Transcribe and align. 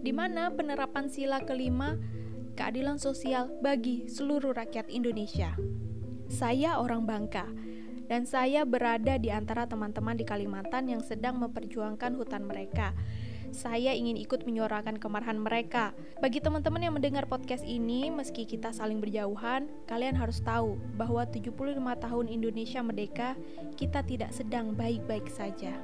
di 0.00 0.12
mana 0.12 0.52
penerapan 0.52 1.12
sila 1.12 1.44
kelima 1.44 2.00
keadilan 2.56 3.00
sosial 3.00 3.52
bagi 3.64 4.08
seluruh 4.08 4.52
rakyat 4.52 4.88
Indonesia. 4.92 5.56
Saya 6.30 6.78
orang 6.78 7.08
Bangka, 7.08 7.48
dan 8.10 8.26
saya 8.26 8.66
berada 8.66 9.14
di 9.22 9.30
antara 9.30 9.70
teman-teman 9.70 10.18
di 10.18 10.26
Kalimantan 10.26 10.90
yang 10.90 10.98
sedang 10.98 11.38
memperjuangkan 11.38 12.18
hutan 12.18 12.42
mereka. 12.42 12.90
Saya 13.50 13.94
ingin 13.94 14.14
ikut 14.18 14.46
menyuarakan 14.46 14.98
kemarahan 14.98 15.38
mereka. 15.38 15.90
Bagi 16.22 16.38
teman-teman 16.38 16.86
yang 16.86 16.94
mendengar 16.94 17.26
podcast 17.26 17.66
ini, 17.66 18.10
meski 18.10 18.46
kita 18.46 18.70
saling 18.70 19.02
berjauhan, 19.02 19.66
kalian 19.90 20.14
harus 20.14 20.38
tahu 20.42 20.78
bahwa 20.94 21.26
75 21.26 21.54
tahun 21.98 22.26
Indonesia 22.30 22.82
merdeka, 22.82 23.34
kita 23.74 24.06
tidak 24.06 24.30
sedang 24.30 24.74
baik-baik 24.74 25.26
saja. 25.30 25.74